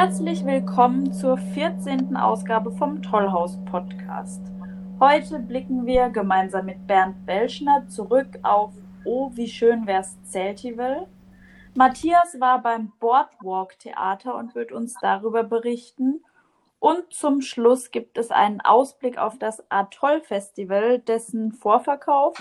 [0.00, 2.16] Herzlich willkommen zur 14.
[2.16, 4.40] Ausgabe vom Tollhaus Podcast.
[5.00, 8.72] Heute blicken wir gemeinsam mit Bernd Belschner zurück auf
[9.04, 11.08] Oh, wie schön wär's Zeltivel.
[11.74, 16.22] Matthias war beim Boardwalk Theater und wird uns darüber berichten.
[16.78, 22.34] Und zum Schluss gibt es einen Ausblick auf das Atoll Festival, dessen Vorverkauf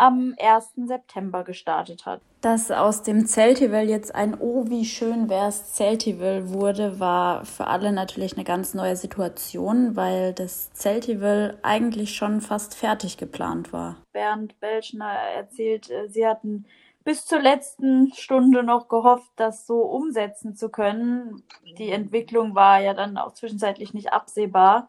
[0.00, 0.86] am 1.
[0.86, 2.20] September gestartet hat.
[2.40, 7.92] Dass aus dem Zeltivel jetzt ein Oh, wie schön wär's Zeltivel wurde, war für alle
[7.92, 13.96] natürlich eine ganz neue Situation, weil das Zeltivel eigentlich schon fast fertig geplant war.
[14.12, 16.64] Bernd Belschner erzählt, äh, sie hatten
[17.04, 21.42] bis zur letzten Stunde noch gehofft, das so umsetzen zu können.
[21.78, 24.88] Die Entwicklung war ja dann auch zwischenzeitlich nicht absehbar.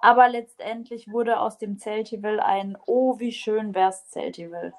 [0.00, 4.72] Aber letztendlich wurde aus dem Zeltivel ein Oh, wie schön wär's Zeltivel.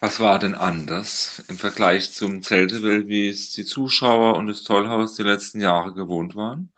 [0.00, 5.14] Was war denn anders im Vergleich zum Zeltivel, wie es die Zuschauer und das Tollhaus
[5.14, 6.70] die letzten Jahre gewohnt waren?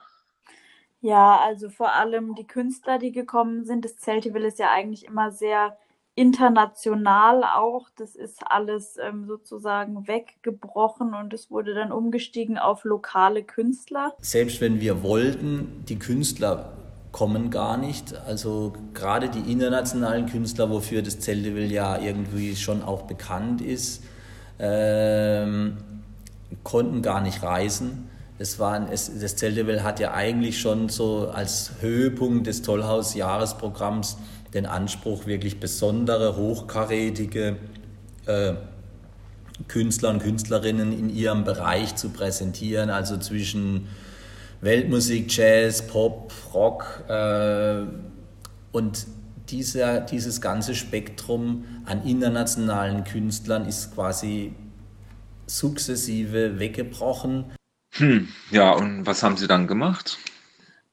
[1.00, 3.84] Ja, also vor allem die Künstler, die gekommen sind.
[3.84, 5.76] Das Zeltivel ist ja eigentlich immer sehr
[6.14, 7.88] international auch.
[7.96, 14.14] Das ist alles ähm, sozusagen weggebrochen und es wurde dann umgestiegen auf lokale Künstler.
[14.20, 16.72] Selbst wenn wir wollten, die Künstler
[17.16, 18.14] kommen gar nicht.
[18.26, 24.02] Also gerade die internationalen Künstler, wofür das Zelteville ja irgendwie schon auch bekannt ist,
[24.58, 25.78] ähm,
[26.62, 28.10] konnten gar nicht reisen.
[28.38, 34.18] Es war, es, das Zelteville hat ja eigentlich schon so als Höhepunkt des Tollhaus-Jahresprogramms
[34.52, 37.56] den Anspruch, wirklich besondere, hochkarätige
[38.26, 38.52] äh,
[39.68, 43.88] Künstler und Künstlerinnen in ihrem Bereich zu präsentieren, also zwischen
[44.60, 47.82] Weltmusik, Jazz, Pop, Rock äh,
[48.72, 49.06] und
[49.48, 54.54] dieser, dieses ganze Spektrum an internationalen Künstlern ist quasi
[55.46, 57.52] sukzessive weggebrochen.
[57.92, 60.18] Hm, ja, und was haben Sie dann gemacht?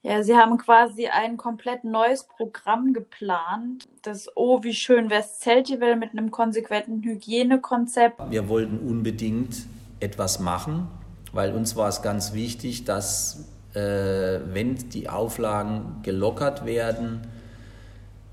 [0.06, 3.88] Ja, sie haben quasi ein komplett neues Programm geplant.
[4.02, 8.20] Das Oh, wie schön West Zeltivel mit einem konsequenten Hygienekonzept.
[8.30, 9.66] Wir wollten unbedingt
[10.02, 10.90] etwas machen,
[11.32, 17.22] weil uns war es ganz wichtig, dass wenn die Auflagen gelockert werden,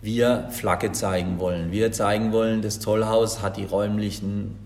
[0.03, 1.73] wir Flagge zeigen wollen.
[1.73, 4.56] Wir zeigen wollen, das Tollhaus hat die räumlichen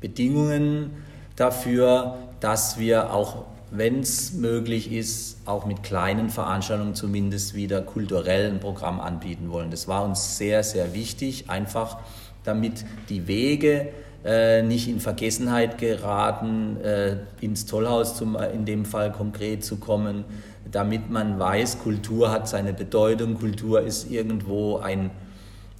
[0.00, 0.90] Bedingungen
[1.36, 8.50] dafür, dass wir auch, wenn es möglich ist, auch mit kleinen Veranstaltungen zumindest wieder kulturell
[8.50, 9.70] ein Programm anbieten wollen.
[9.70, 11.98] Das war uns sehr, sehr wichtig, einfach
[12.44, 13.88] damit die Wege
[14.24, 19.76] äh, nicht in Vergessenheit geraten, äh, ins Tollhaus zum, äh, in dem Fall konkret zu
[19.76, 20.24] kommen,
[20.70, 25.10] damit man weiß, Kultur hat seine Bedeutung, Kultur ist irgendwo ein,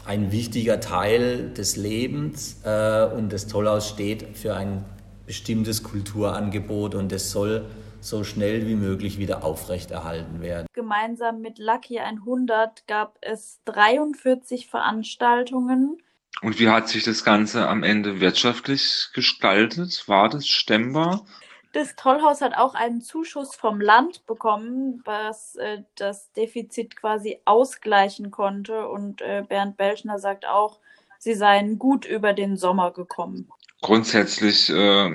[0.04, 4.84] ein wichtiger Teil des Lebens äh, und das Tollhaus steht für ein
[5.26, 7.64] bestimmtes Kulturangebot und es soll
[8.00, 10.66] so schnell wie möglich wieder aufrechterhalten werden.
[10.74, 15.96] Gemeinsam mit Lucky 100 gab es 43 Veranstaltungen
[16.42, 20.04] und wie hat sich das Ganze am Ende wirtschaftlich gestaltet?
[20.08, 21.24] War das stemmbar?
[21.72, 28.30] Das Tollhaus hat auch einen Zuschuss vom Land bekommen, was äh, das Defizit quasi ausgleichen
[28.30, 28.86] konnte.
[28.86, 30.78] Und äh, Bernd Belschner sagt auch,
[31.18, 33.48] sie seien gut über den Sommer gekommen.
[33.80, 35.10] Grundsätzlich, äh,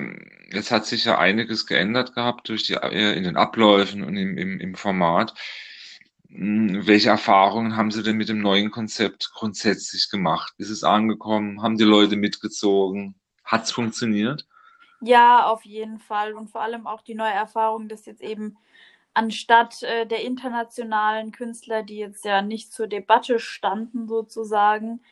[0.50, 4.36] es hat sich ja einiges geändert gehabt durch die, äh, in den Abläufen und im,
[4.36, 5.32] im, im Format.
[6.30, 10.54] Hm, welche Erfahrungen haben Sie denn mit dem neuen Konzept grundsätzlich gemacht?
[10.58, 11.62] Ist es angekommen?
[11.62, 13.16] Haben die Leute mitgezogen?
[13.44, 14.46] Hat es funktioniert?
[15.00, 16.34] Ja, auf jeden Fall.
[16.34, 18.56] Und vor allem auch die neue Erfahrung, dass jetzt eben
[19.12, 25.02] anstatt äh, der internationalen Künstler, die jetzt ja nicht zur Debatte standen sozusagen,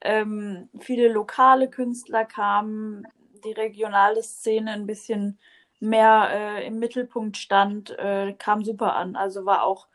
[0.00, 3.04] ähm, viele lokale Künstler kamen,
[3.44, 5.38] die regionale Szene ein bisschen
[5.80, 9.16] mehr äh, im Mittelpunkt stand, äh, kam super an.
[9.16, 9.88] Also war auch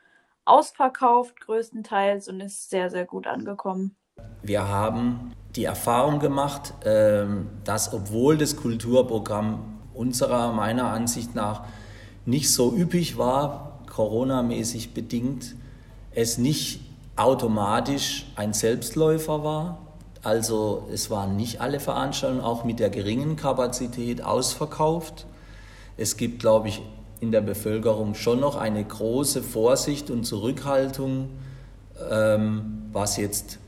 [0.45, 3.95] ausverkauft größtenteils und ist sehr, sehr gut angekommen.
[4.41, 11.63] Wir haben die Erfahrung gemacht, ähm, dass obwohl das Kulturprogramm unserer, meiner Ansicht nach
[12.25, 15.55] nicht so üppig war, Corona-mäßig bedingt,
[16.11, 16.81] es nicht
[17.15, 19.77] automatisch ein Selbstläufer war.
[20.23, 25.27] Also es waren nicht alle Veranstaltungen auch mit der geringen Kapazität ausverkauft.
[25.97, 26.81] Es gibt, glaube ich,
[27.23, 31.29] in der Bevölkerung schon noch eine große Vorsicht und Zurückhaltung,
[32.11, 33.59] ähm, was jetzt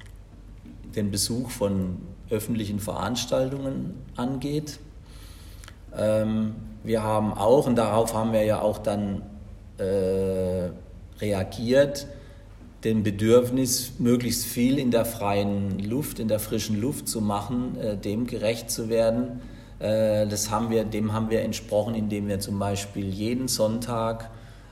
[0.95, 1.97] den Besuch von
[2.29, 4.79] öffentlichen Veranstaltungen angeht.
[5.97, 9.21] Ähm, wir haben auch, und darauf haben wir ja auch dann
[9.77, 10.69] äh,
[11.19, 12.07] reagiert,
[12.83, 17.97] dem Bedürfnis, möglichst viel in der freien Luft, in der frischen Luft zu machen, äh,
[17.97, 19.39] dem gerecht zu werden,
[19.79, 24.29] das haben wir, dem haben wir entsprochen, indem wir zum Beispiel jeden Sonntag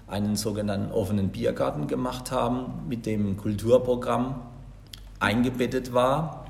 [0.08, 4.36] einen sogenannten offenen Biergarten gemacht haben, mit dem Kulturprogramm
[5.20, 6.46] eingebettet war,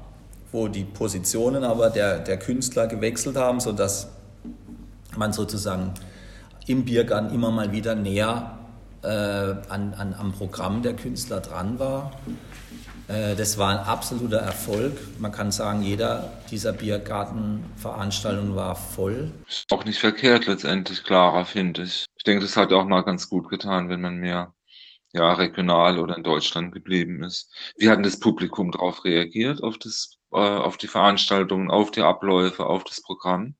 [0.51, 4.09] wo die Positionen aber der, der Künstler gewechselt haben, sodass
[5.15, 5.93] man sozusagen
[6.67, 8.57] im Biergarten immer mal wieder näher
[9.03, 12.11] äh, an, an, am Programm der Künstler dran war.
[13.07, 14.93] Äh, das war ein absoluter Erfolg.
[15.19, 19.31] Man kann sagen, jeder dieser Biergartenveranstaltungen war voll.
[19.47, 22.05] Ist auch nicht verkehrt letztendlich, Clara, finde ich.
[22.15, 24.53] Ich denke, das hat auch mal ganz gut getan, wenn man mehr
[25.13, 27.53] ja, regional oder in Deutschland geblieben ist.
[27.77, 32.01] Wie hat denn das Publikum darauf reagiert, auf, das, äh, auf die Veranstaltungen, auf die
[32.01, 33.55] Abläufe, auf das Programm?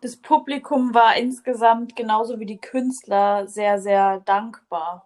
[0.00, 5.04] Das Publikum war insgesamt genauso wie die Künstler sehr, sehr dankbar.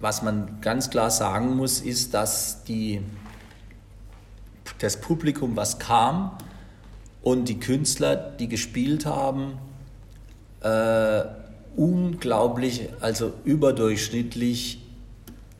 [0.00, 3.00] Was man ganz klar sagen muss, ist, dass die,
[4.78, 6.36] das Publikum, was kam
[7.22, 9.58] und die Künstler, die gespielt haben,
[10.60, 11.22] äh,
[11.76, 14.82] unglaublich, also überdurchschnittlich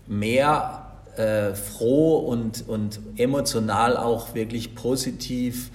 [0.06, 5.70] mehr äh, froh und, und emotional auch wirklich positiv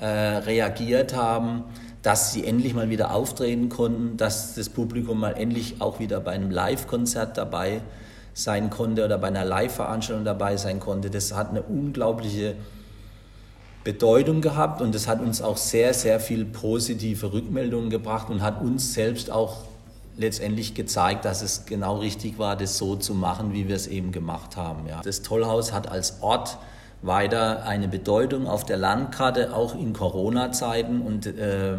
[0.00, 1.64] äh, reagiert haben,
[2.02, 6.32] dass sie endlich mal wieder auftreten konnten, dass das Publikum mal endlich auch wieder bei
[6.32, 7.80] einem Live-Konzert dabei
[8.34, 11.08] sein konnte oder bei einer Live-Veranstaltung dabei sein konnte.
[11.08, 12.56] Das hat eine unglaubliche
[13.84, 18.60] Bedeutung gehabt und das hat uns auch sehr, sehr viel positive Rückmeldungen gebracht und hat
[18.60, 19.64] uns selbst auch
[20.16, 24.10] letztendlich gezeigt, dass es genau richtig war, das so zu machen, wie wir es eben
[24.10, 24.86] gemacht haben.
[24.88, 25.00] Ja.
[25.02, 26.58] Das Tollhaus hat als Ort
[27.02, 31.02] weiter eine Bedeutung auf der Landkarte, auch in Corona-Zeiten.
[31.02, 31.76] Und äh,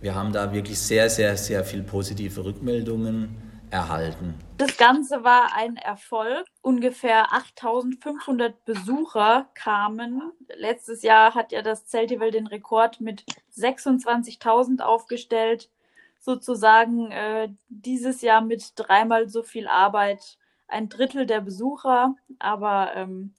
[0.00, 4.34] wir haben da wirklich sehr, sehr, sehr viel positive Rückmeldungen erhalten.
[4.56, 6.46] Das Ganze war ein Erfolg.
[6.62, 10.32] Ungefähr 8500 Besucher kamen.
[10.54, 13.24] Letztes Jahr hat ja das Zeltivel den Rekord mit
[13.56, 15.70] 26.000 aufgestellt
[16.20, 23.34] sozusagen äh, dieses Jahr mit dreimal so viel Arbeit ein Drittel der Besucher, aber ähm,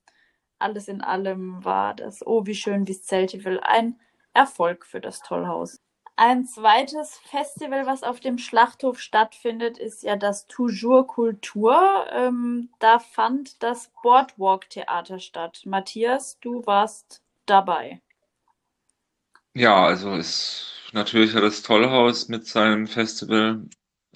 [0.57, 3.99] alles in allem war das Oh, wie schön, wie Zeltival ein
[4.33, 5.79] Erfolg für das Tollhaus.
[6.21, 12.07] Ein zweites Festival, was auf dem Schlachthof stattfindet, ist ja das Toujours Kultur.
[12.11, 15.61] Ähm, da fand das Boardwalk Theater statt.
[15.63, 18.01] Matthias, du warst dabei.
[19.53, 23.63] Ja, also es natürlich hat das Tollhaus mit seinem Festival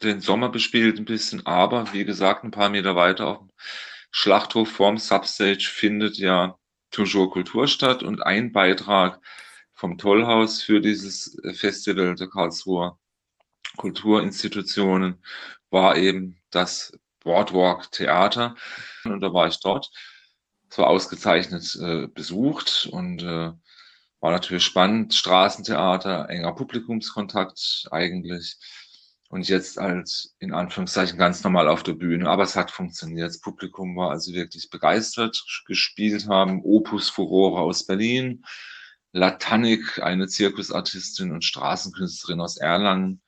[0.04, 3.50] den Sommer bespielt ein bisschen, aber wie gesagt, ein paar Meter weiter auf dem
[4.12, 6.58] Schlachthof vorm Substage findet ja
[6.92, 9.22] Toujours Kultur statt und ein Beitrag
[9.74, 12.98] vom Tollhaus für dieses Festival der Karlsruher
[13.78, 15.24] Kulturinstitutionen
[15.70, 16.92] war eben das
[17.24, 18.56] Boardwalk Theater
[19.06, 19.90] und da war ich dort.
[20.70, 23.52] Es war ausgezeichnet äh, besucht und äh,
[24.20, 28.58] war natürlich spannend, Straßentheater, enger Publikumskontakt eigentlich.
[29.30, 32.30] Und jetzt als in Anführungszeichen ganz normal auf der Bühne.
[32.30, 33.30] Aber es hat funktioniert.
[33.30, 35.44] Das Publikum war also wirklich begeistert.
[35.66, 38.46] Gespielt haben Opus Furore aus Berlin,
[39.14, 43.22] Latanik, eine Zirkusartistin und Straßenkünstlerin aus Erlangen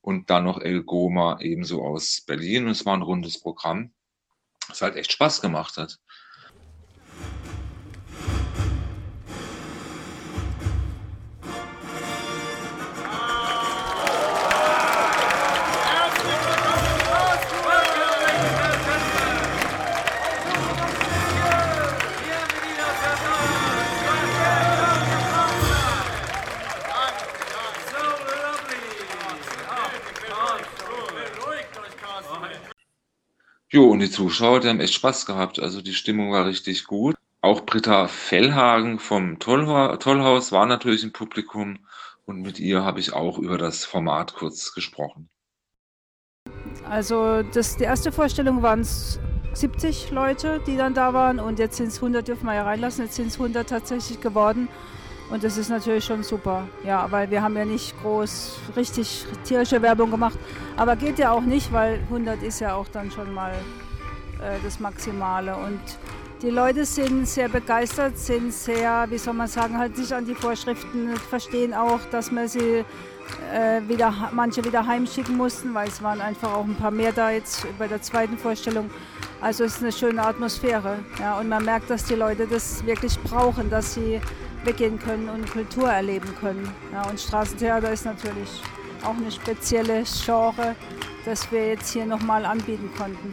[0.00, 2.66] und dann noch El Goma ebenso aus Berlin.
[2.66, 3.92] Und es war ein rundes Programm,
[4.68, 5.98] das halt echt Spaß gemacht hat.
[33.72, 35.58] Jo, und die Zuschauer, die haben echt Spaß gehabt.
[35.58, 37.16] Also die Stimmung war richtig gut.
[37.40, 41.78] Auch Britta Fellhagen vom Tollhaus war natürlich im Publikum
[42.26, 45.30] und mit ihr habe ich auch über das Format kurz gesprochen.
[46.84, 49.18] Also das, die erste Vorstellung waren es
[49.54, 53.06] 70 Leute, die dann da waren und jetzt sind es 100, dürfen wir ja reinlassen,
[53.06, 54.68] jetzt sind es 100 tatsächlich geworden.
[55.32, 56.68] Und das ist natürlich schon super.
[56.84, 60.38] Ja, weil wir haben ja nicht groß richtig tierische Werbung gemacht.
[60.76, 63.52] Aber geht ja auch nicht, weil 100 ist ja auch dann schon mal
[64.42, 65.56] äh, das Maximale.
[65.56, 65.80] Und
[66.42, 70.34] die Leute sind sehr begeistert, sind sehr, wie soll man sagen, halt sich an die
[70.34, 72.84] Vorschriften, verstehen auch, dass man sie
[73.54, 77.30] äh, wieder, manche wieder heimschicken mussten, weil es waren einfach auch ein paar mehr da
[77.30, 78.90] jetzt bei der zweiten Vorstellung.
[79.40, 80.98] Also es ist eine schöne Atmosphäre.
[81.18, 84.20] Ja, und man merkt, dass die Leute das wirklich brauchen, dass sie
[84.64, 86.72] weggehen können und Kultur erleben können.
[86.92, 88.48] Ja, und Straßentheater ist natürlich
[89.04, 90.76] auch eine spezielle Genre,
[91.24, 93.32] das wir jetzt hier nochmal anbieten konnten.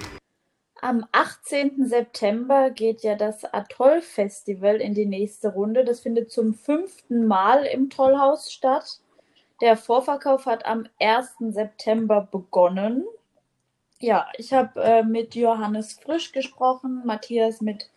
[0.81, 1.87] Am 18.
[1.87, 5.83] September geht ja das Atoll-Festival in die nächste Runde.
[5.83, 9.01] Das findet zum fünften Mal im Tollhaus statt.
[9.61, 11.35] Der Vorverkauf hat am 1.
[11.49, 13.05] September begonnen.
[13.99, 17.89] Ja, ich habe äh, mit Johannes Frisch gesprochen, Matthias mit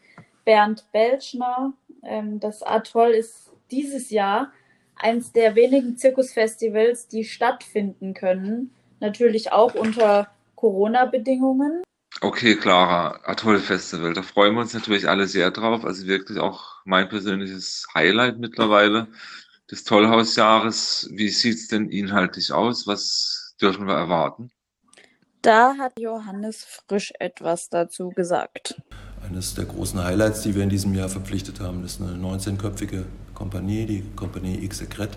[0.44, 1.72] Bernd Belschner.
[2.04, 4.52] Ähm, das Atoll ist dieses Jahr
[4.96, 8.72] eins der wenigen Zirkusfestivals, die stattfinden können.
[9.00, 11.82] Natürlich auch unter Corona-Bedingungen.
[12.20, 15.84] Okay, Clara, Atoll-Festival, da freuen wir uns natürlich alle sehr drauf.
[15.84, 19.08] Also wirklich auch mein persönliches Highlight mittlerweile
[19.70, 21.08] des Tollhausjahres.
[21.12, 22.86] Wie sieht es denn inhaltlich aus?
[22.86, 24.52] Was dürfen wir erwarten?
[25.42, 28.80] Da hat Johannes Frisch etwas dazu gesagt.
[29.28, 33.02] Eines der großen Highlights, die wir in diesem Jahr verpflichtet haben, ist eine 19-köpfige
[33.34, 35.10] Kompanie, die Kompanie X Secret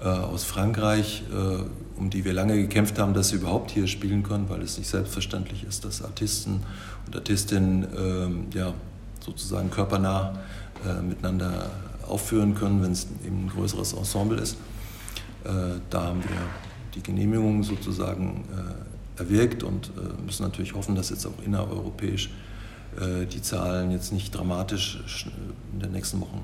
[0.00, 4.24] äh, aus Frankreich, äh, um die wir lange gekämpft haben, dass sie überhaupt hier spielen
[4.24, 6.64] können, weil es nicht selbstverständlich ist, dass Artisten
[7.06, 8.74] und Artistinnen äh, ja,
[9.20, 10.36] sozusagen körpernah
[10.84, 11.70] äh, miteinander
[12.08, 14.56] aufführen können, wenn es eben ein größeres Ensemble ist.
[15.44, 16.40] Äh, da haben wir
[16.96, 19.92] die Genehmigung sozusagen äh, erwirkt und
[20.24, 22.30] müssen natürlich hoffen, dass jetzt auch innereuropäisch
[23.32, 25.26] die Zahlen jetzt nicht dramatisch
[25.72, 26.42] in den nächsten Wochen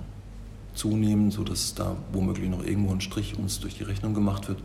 [0.75, 4.59] zunehmen, sodass da womöglich noch irgendwo ein Strich uns durch die Rechnung gemacht wird.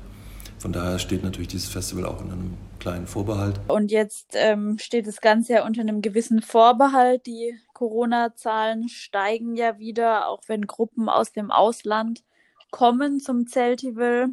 [0.57, 3.61] Von daher steht natürlich dieses Festival auch in einem kleinen Vorbehalt.
[3.69, 7.25] Und jetzt ähm, steht das Ganze ja unter einem gewissen Vorbehalt.
[7.27, 12.23] Die Corona-Zahlen steigen ja wieder, auch wenn Gruppen aus dem Ausland
[12.71, 14.31] kommen zum Zeltival.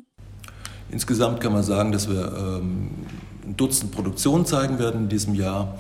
[0.91, 3.06] Insgesamt kann man sagen, dass wir ähm,
[3.47, 5.79] ein Dutzend Produktionen zeigen werden in diesem Jahr.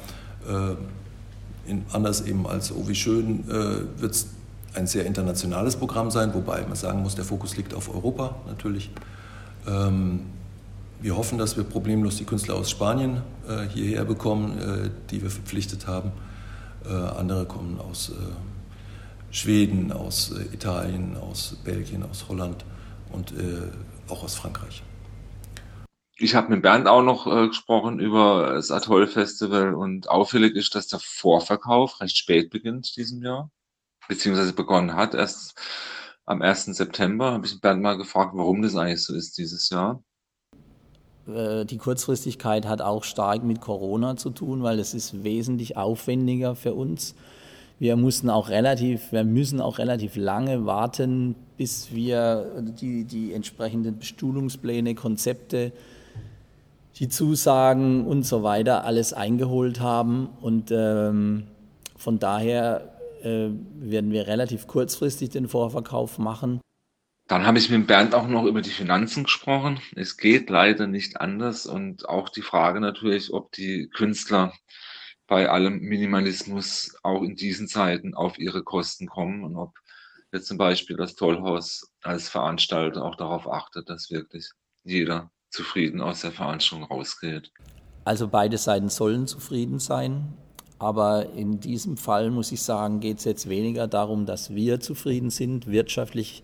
[0.48, 4.28] Äh, in, anders eben als Oh wie schön äh, wird es
[4.74, 8.90] ein sehr internationales Programm sein, wobei man sagen muss, der Fokus liegt auf Europa natürlich.
[9.66, 10.20] Ähm,
[11.00, 15.30] wir hoffen, dass wir problemlos die Künstler aus Spanien äh, hierher bekommen, äh, die wir
[15.30, 16.12] verpflichtet haben.
[16.84, 18.12] Äh, andere kommen aus
[19.30, 22.64] Schweden, aus Italien, aus Belgien, aus Holland
[23.12, 23.34] und
[24.08, 24.82] auch aus Frankreich.
[26.18, 30.74] Ich habe mit Bernd auch noch äh, gesprochen über das Atoll Festival und auffällig ist,
[30.74, 33.50] dass der Vorverkauf recht spät beginnt diesem Jahr
[34.08, 35.14] beziehungsweise begonnen hat.
[35.14, 35.54] Erst
[36.24, 36.66] am 1.
[36.66, 40.02] September habe ich Bernd mal gefragt, warum das eigentlich so ist dieses Jahr.
[41.26, 46.54] Äh, die Kurzfristigkeit hat auch stark mit Corona zu tun, weil es ist wesentlich aufwendiger
[46.54, 47.14] für uns.
[47.78, 53.98] Wir mussten auch relativ, wir müssen auch relativ lange warten, bis wir die, die entsprechenden
[53.98, 55.72] Bestuhlungspläne, Konzepte,
[56.98, 60.28] die Zusagen und so weiter alles eingeholt haben.
[60.40, 61.46] Und ähm,
[61.96, 66.60] von daher äh, werden wir relativ kurzfristig den Vorverkauf machen.
[67.28, 69.80] Dann habe ich mit Bernd auch noch über die Finanzen gesprochen.
[69.96, 74.52] Es geht leider nicht anders und auch die Frage natürlich, ob die Künstler
[75.26, 79.74] bei allem Minimalismus auch in diesen Zeiten auf ihre Kosten kommen und ob
[80.32, 84.48] jetzt zum Beispiel das Tollhaus als Veranstalter auch darauf achtet, dass wirklich
[84.84, 87.50] jeder zufrieden aus der Veranstaltung rausgeht.
[88.04, 90.34] Also beide Seiten sollen zufrieden sein.
[90.78, 95.30] Aber in diesem Fall muss ich sagen, geht es jetzt weniger darum, dass wir zufrieden
[95.30, 95.66] sind.
[95.66, 96.42] Wirtschaftlich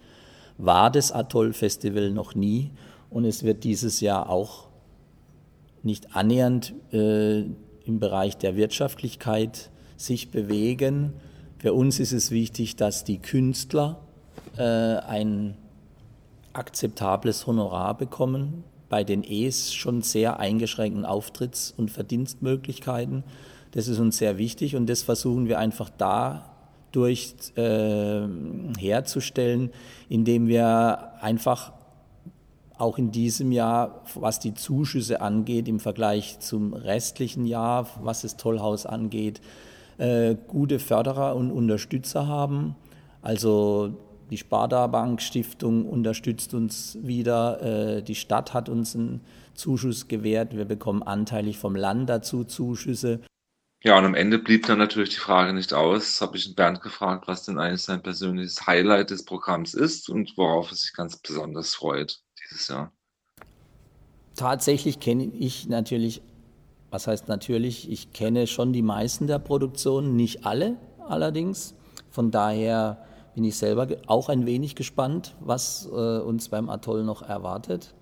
[0.56, 2.70] war das Atoll-Festival noch nie
[3.10, 4.68] und es wird dieses Jahr auch
[5.82, 11.12] nicht annähernd äh, im Bereich der Wirtschaftlichkeit sich bewegen.
[11.58, 14.00] Für uns ist es wichtig, dass die Künstler
[14.56, 15.56] äh, ein
[16.52, 23.24] akzeptables Honorar bekommen, bei den E's schon sehr eingeschränkten Auftritts- und Verdienstmöglichkeiten.
[23.70, 28.20] Das ist uns sehr wichtig und das versuchen wir einfach dadurch äh,
[28.78, 29.70] herzustellen,
[30.10, 31.72] indem wir einfach
[32.76, 38.36] auch in diesem Jahr, was die Zuschüsse angeht, im Vergleich zum restlichen Jahr, was das
[38.36, 39.40] Tollhaus angeht,
[39.96, 42.76] äh, gute Förderer und Unterstützer haben.
[43.22, 43.94] Also
[44.32, 47.98] die Sparda Bank Stiftung unterstützt uns wieder.
[47.98, 49.20] Äh, die Stadt hat uns einen
[49.52, 50.56] Zuschuss gewährt.
[50.56, 53.20] Wir bekommen anteilig vom Land dazu Zuschüsse.
[53.84, 56.22] Ja, und am Ende blieb dann natürlich die Frage nicht aus.
[56.22, 60.70] Habe ich Bernd gefragt, was denn eigentlich sein persönliches Highlight des Programms ist und worauf
[60.70, 62.90] er sich ganz besonders freut dieses Jahr.
[64.34, 66.22] Tatsächlich kenne ich natürlich,
[66.90, 71.74] was heißt natürlich, ich kenne schon die meisten der Produktionen, nicht alle allerdings.
[72.10, 77.22] Von daher bin ich selber auch ein wenig gespannt, was äh, uns beim Atoll noch
[77.22, 77.94] erwartet.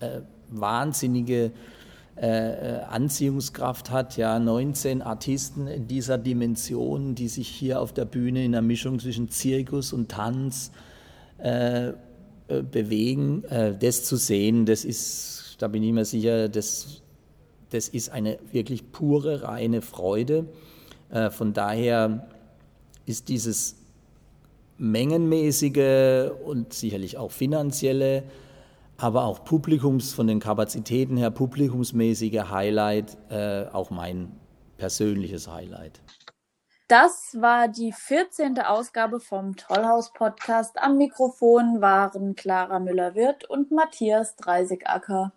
[0.00, 1.52] äh, äh, wahnsinnige
[2.16, 4.16] äh, Anziehungskraft hat.
[4.16, 8.98] Ja, 19 Artisten in dieser Dimension, die sich hier auf der Bühne in der Mischung
[8.98, 10.70] zwischen Zirkus und Tanz
[11.38, 11.94] äh, äh
[12.62, 13.44] bewegen.
[13.44, 17.02] Äh, das zu sehen, das ist, da bin ich mir sicher, das,
[17.70, 20.46] das ist eine wirklich pure, reine Freude.
[21.10, 22.28] Äh, von daher
[23.06, 23.77] ist dieses
[24.78, 28.24] mengenmäßige und sicherlich auch finanzielle
[28.98, 34.38] aber auch Publikums, von den Kapazitäten her publikumsmäßige Highlight, äh, auch mein
[34.76, 36.00] persönliches Highlight.
[36.88, 38.60] Das war die 14.
[38.60, 40.78] Ausgabe vom Tollhaus Podcast.
[40.78, 45.32] Am Mikrofon waren Clara Müller-Wirth und Matthias Dreisigacker.